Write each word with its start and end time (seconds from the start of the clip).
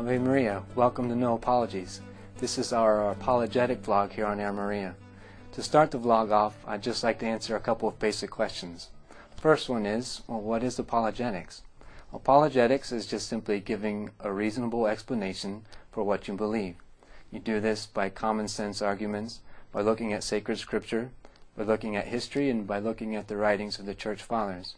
Ave 0.00 0.16
Maria. 0.16 0.62
Welcome 0.74 1.10
to 1.10 1.14
No 1.14 1.34
Apologies. 1.34 2.00
This 2.38 2.56
is 2.56 2.72
our 2.72 3.10
apologetic 3.10 3.82
vlog 3.82 4.12
here 4.12 4.24
on 4.24 4.40
Air 4.40 4.50
Maria. 4.50 4.94
To 5.52 5.62
start 5.62 5.90
the 5.90 5.98
vlog 5.98 6.32
off, 6.32 6.56
I'd 6.66 6.82
just 6.82 7.04
like 7.04 7.18
to 7.18 7.26
answer 7.26 7.54
a 7.54 7.60
couple 7.60 7.86
of 7.86 7.98
basic 7.98 8.30
questions. 8.30 8.88
First 9.36 9.68
one 9.68 9.84
is, 9.84 10.22
well, 10.26 10.40
what 10.40 10.64
is 10.64 10.78
apologetics? 10.78 11.60
Apologetics 12.14 12.92
is 12.92 13.06
just 13.06 13.28
simply 13.28 13.60
giving 13.60 14.08
a 14.20 14.32
reasonable 14.32 14.86
explanation 14.86 15.66
for 15.92 16.02
what 16.02 16.26
you 16.26 16.34
believe. 16.34 16.76
You 17.30 17.38
do 17.38 17.60
this 17.60 17.84
by 17.84 18.08
common 18.08 18.48
sense 18.48 18.80
arguments, 18.80 19.40
by 19.70 19.82
looking 19.82 20.14
at 20.14 20.24
sacred 20.24 20.56
scripture, 20.56 21.10
by 21.58 21.64
looking 21.64 21.94
at 21.94 22.06
history, 22.06 22.48
and 22.48 22.66
by 22.66 22.78
looking 22.78 23.14
at 23.14 23.28
the 23.28 23.36
writings 23.36 23.78
of 23.78 23.84
the 23.84 23.94
church 23.94 24.22
fathers. 24.22 24.76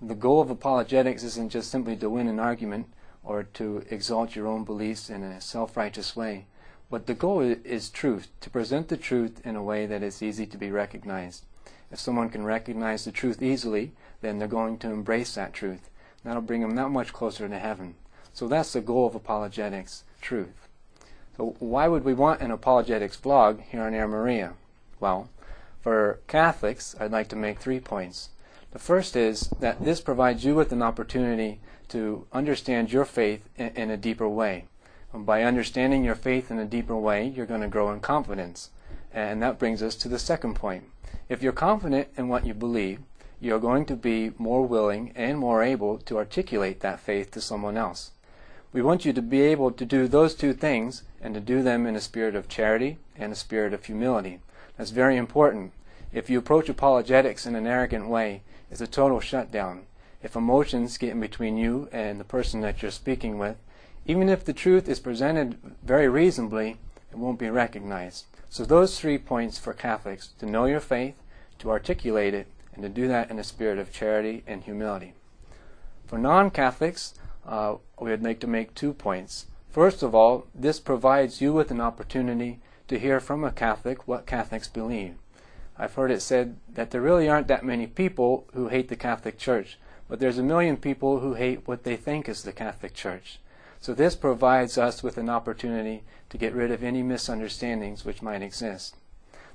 The 0.00 0.14
goal 0.14 0.40
of 0.40 0.48
apologetics 0.48 1.24
isn't 1.24 1.50
just 1.50 1.72
simply 1.72 1.96
to 1.96 2.08
win 2.08 2.28
an 2.28 2.38
argument 2.38 2.86
or 3.24 3.44
to 3.54 3.84
exalt 3.90 4.36
your 4.36 4.46
own 4.46 4.64
beliefs 4.64 5.08
in 5.10 5.22
a 5.22 5.40
self-righteous 5.40 6.14
way. 6.14 6.46
But 6.90 7.06
the 7.06 7.14
goal 7.14 7.40
is 7.40 7.88
truth, 7.88 8.28
to 8.40 8.50
present 8.50 8.88
the 8.88 8.96
truth 8.96 9.40
in 9.44 9.56
a 9.56 9.62
way 9.62 9.86
that 9.86 10.02
is 10.02 10.22
easy 10.22 10.46
to 10.46 10.58
be 10.58 10.70
recognized. 10.70 11.44
If 11.90 11.98
someone 11.98 12.28
can 12.28 12.44
recognize 12.44 13.04
the 13.04 13.12
truth 13.12 13.42
easily, 13.42 13.92
then 14.20 14.38
they're 14.38 14.48
going 14.48 14.78
to 14.78 14.90
embrace 14.90 15.34
that 15.34 15.52
truth. 15.52 15.90
That'll 16.22 16.42
bring 16.42 16.60
them 16.60 16.76
that 16.76 16.90
much 16.90 17.12
closer 17.12 17.48
to 17.48 17.58
heaven. 17.58 17.94
So 18.32 18.48
that's 18.48 18.72
the 18.72 18.80
goal 18.80 19.06
of 19.06 19.14
apologetics, 19.14 20.04
truth. 20.20 20.68
So 21.36 21.56
why 21.58 21.88
would 21.88 22.04
we 22.04 22.14
want 22.14 22.40
an 22.40 22.50
apologetics 22.50 23.16
blog 23.16 23.60
here 23.60 23.82
on 23.82 23.94
Air 23.94 24.08
Maria? 24.08 24.54
Well, 25.00 25.28
for 25.80 26.20
Catholics, 26.28 26.94
I'd 26.98 27.12
like 27.12 27.28
to 27.28 27.36
make 27.36 27.58
three 27.58 27.80
points. 27.80 28.30
The 28.74 28.80
first 28.80 29.14
is 29.14 29.50
that 29.60 29.84
this 29.84 30.00
provides 30.00 30.44
you 30.44 30.56
with 30.56 30.72
an 30.72 30.82
opportunity 30.82 31.60
to 31.90 32.26
understand 32.32 32.92
your 32.92 33.04
faith 33.04 33.48
in, 33.56 33.68
in 33.68 33.88
a 33.88 33.96
deeper 33.96 34.28
way. 34.28 34.64
And 35.12 35.24
by 35.24 35.44
understanding 35.44 36.02
your 36.02 36.16
faith 36.16 36.50
in 36.50 36.58
a 36.58 36.64
deeper 36.64 36.96
way, 36.96 37.24
you're 37.24 37.46
going 37.46 37.60
to 37.60 37.68
grow 37.68 37.92
in 37.92 38.00
confidence. 38.00 38.70
And 39.12 39.40
that 39.40 39.60
brings 39.60 39.80
us 39.80 39.94
to 39.94 40.08
the 40.08 40.18
second 40.18 40.56
point. 40.56 40.86
If 41.28 41.40
you're 41.40 41.52
confident 41.52 42.08
in 42.16 42.26
what 42.26 42.44
you 42.44 42.52
believe, 42.52 42.98
you're 43.40 43.60
going 43.60 43.86
to 43.86 43.94
be 43.94 44.32
more 44.38 44.66
willing 44.66 45.12
and 45.14 45.38
more 45.38 45.62
able 45.62 45.98
to 45.98 46.18
articulate 46.18 46.80
that 46.80 46.98
faith 46.98 47.30
to 47.30 47.40
someone 47.40 47.76
else. 47.76 48.10
We 48.72 48.82
want 48.82 49.04
you 49.04 49.12
to 49.12 49.22
be 49.22 49.42
able 49.42 49.70
to 49.70 49.84
do 49.84 50.08
those 50.08 50.34
two 50.34 50.52
things 50.52 51.04
and 51.22 51.32
to 51.34 51.40
do 51.40 51.62
them 51.62 51.86
in 51.86 51.94
a 51.94 52.00
spirit 52.00 52.34
of 52.34 52.48
charity 52.48 52.98
and 53.14 53.30
a 53.30 53.36
spirit 53.36 53.72
of 53.72 53.84
humility. 53.84 54.40
That's 54.76 54.90
very 54.90 55.16
important. 55.16 55.70
If 56.14 56.30
you 56.30 56.38
approach 56.38 56.68
apologetics 56.68 57.44
in 57.44 57.56
an 57.56 57.66
arrogant 57.66 58.08
way, 58.08 58.42
it's 58.70 58.80
a 58.80 58.86
total 58.86 59.18
shutdown. 59.18 59.86
If 60.22 60.36
emotions 60.36 60.96
get 60.96 61.10
in 61.10 61.18
between 61.18 61.56
you 61.56 61.88
and 61.90 62.20
the 62.20 62.24
person 62.24 62.60
that 62.60 62.80
you're 62.80 62.92
speaking 62.92 63.36
with, 63.36 63.56
even 64.06 64.28
if 64.28 64.44
the 64.44 64.52
truth 64.52 64.88
is 64.88 65.00
presented 65.00 65.58
very 65.82 66.08
reasonably, 66.08 66.78
it 67.10 67.18
won't 67.18 67.40
be 67.40 67.50
recognized. 67.50 68.26
So 68.48 68.64
those 68.64 68.96
three 68.96 69.18
points 69.18 69.58
for 69.58 69.72
Catholics, 69.72 70.28
to 70.38 70.46
know 70.46 70.66
your 70.66 70.78
faith, 70.78 71.16
to 71.58 71.72
articulate 71.72 72.32
it, 72.32 72.46
and 72.72 72.84
to 72.84 72.88
do 72.88 73.08
that 73.08 73.28
in 73.28 73.40
a 73.40 73.44
spirit 73.44 73.80
of 73.80 73.92
charity 73.92 74.44
and 74.46 74.62
humility. 74.62 75.14
For 76.06 76.16
non-Catholics, 76.16 77.14
uh, 77.44 77.74
we 78.00 78.10
would 78.10 78.22
like 78.22 78.38
to 78.38 78.46
make 78.46 78.74
two 78.74 78.92
points. 78.92 79.46
First 79.68 80.04
of 80.04 80.14
all, 80.14 80.46
this 80.54 80.78
provides 80.78 81.40
you 81.40 81.52
with 81.52 81.72
an 81.72 81.80
opportunity 81.80 82.60
to 82.86 83.00
hear 83.00 83.18
from 83.18 83.42
a 83.42 83.50
Catholic 83.50 84.06
what 84.06 84.26
Catholics 84.26 84.68
believe. 84.68 85.16
I've 85.76 85.94
heard 85.94 86.10
it 86.10 86.22
said 86.22 86.56
that 86.72 86.90
there 86.90 87.00
really 87.00 87.28
aren't 87.28 87.48
that 87.48 87.64
many 87.64 87.86
people 87.86 88.46
who 88.54 88.68
hate 88.68 88.88
the 88.88 88.96
Catholic 88.96 89.38
Church, 89.38 89.78
but 90.08 90.20
there's 90.20 90.38
a 90.38 90.42
million 90.42 90.76
people 90.76 91.20
who 91.20 91.34
hate 91.34 91.66
what 91.66 91.84
they 91.84 91.96
think 91.96 92.28
is 92.28 92.42
the 92.42 92.52
Catholic 92.52 92.94
Church. 92.94 93.40
So 93.80 93.92
this 93.92 94.14
provides 94.14 94.78
us 94.78 95.02
with 95.02 95.18
an 95.18 95.28
opportunity 95.28 96.04
to 96.30 96.38
get 96.38 96.54
rid 96.54 96.70
of 96.70 96.82
any 96.82 97.02
misunderstandings 97.02 98.04
which 98.04 98.22
might 98.22 98.42
exist. 98.42 98.96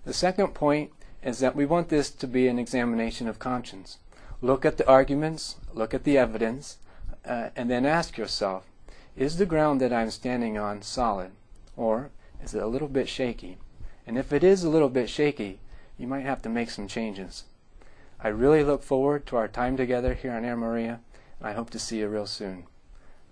The 0.05 0.13
second 0.13 0.49
point 0.53 0.91
is 1.23 1.39
that 1.39 1.55
we 1.55 1.65
want 1.65 1.89
this 1.89 2.11
to 2.11 2.27
be 2.27 2.47
an 2.47 2.59
examination 2.59 3.27
of 3.27 3.39
conscience. 3.39 3.97
Look 4.41 4.65
at 4.65 4.77
the 4.77 4.87
arguments, 4.87 5.55
look 5.73 5.93
at 5.93 6.03
the 6.03 6.17
evidence, 6.17 6.77
uh, 7.25 7.49
and 7.55 7.69
then 7.69 7.85
ask 7.85 8.17
yourself, 8.17 8.65
is 9.17 9.37
the 9.37 9.45
ground 9.45 9.81
that 9.81 9.91
I'm 9.91 10.11
standing 10.11 10.57
on 10.57 10.81
solid, 10.81 11.31
or 11.75 12.11
is 12.43 12.53
it 12.53 12.63
a 12.63 12.67
little 12.67 12.87
bit 12.87 13.09
shaky? 13.09 13.57
And 14.07 14.17
if 14.17 14.31
it 14.31 14.43
is 14.43 14.63
a 14.63 14.69
little 14.69 14.89
bit 14.89 15.09
shaky, 15.09 15.59
you 15.99 16.07
might 16.07 16.25
have 16.25 16.41
to 16.41 16.49
make 16.49 16.69
some 16.69 16.87
changes. 16.87 17.43
I 18.21 18.29
really 18.29 18.63
look 18.63 18.81
forward 18.81 19.25
to 19.27 19.35
our 19.35 19.47
time 19.47 19.77
together 19.77 20.13
here 20.13 20.31
on 20.31 20.45
Air 20.45 20.57
Maria, 20.57 21.01
and 21.39 21.47
I 21.47 21.53
hope 21.53 21.69
to 21.71 21.79
see 21.79 21.99
you 21.99 22.07
real 22.07 22.25
soon. 22.25 22.63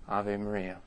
Ave 0.08 0.36
Maria. 0.36 0.78